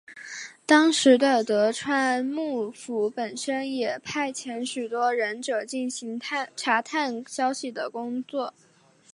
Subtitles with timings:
[0.65, 6.19] 当时的德川幕府本身也派遣许多忍者进行
[6.55, 8.51] 查探消息的工作。